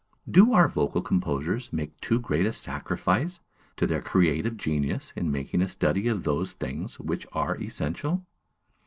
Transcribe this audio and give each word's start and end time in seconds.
Do 0.27 0.53
our 0.53 0.67
vocal 0.67 1.03
composers 1.03 1.71
make 1.71 2.01
too 2.01 2.19
great 2.19 2.47
a 2.47 2.53
sacrifice 2.53 3.39
to 3.75 3.85
their 3.85 4.01
creative 4.01 4.57
genius 4.57 5.13
in 5.15 5.31
making 5.31 5.61
a 5.61 5.67
study 5.67 6.07
of 6.07 6.23
those 6.23 6.53
things 6.53 6.99
which 6.99 7.27
are 7.33 7.55
essential? 7.61 8.25